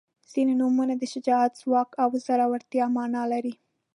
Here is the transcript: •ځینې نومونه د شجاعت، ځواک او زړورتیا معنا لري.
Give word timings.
•ځینې 0.31 0.53
نومونه 0.59 0.93
د 0.97 1.03
شجاعت، 1.13 1.51
ځواک 1.61 1.89
او 2.03 2.09
زړورتیا 2.25 2.85
معنا 2.95 3.23
لري. 3.33 3.53